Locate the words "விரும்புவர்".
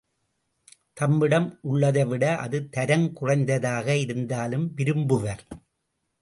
4.75-5.43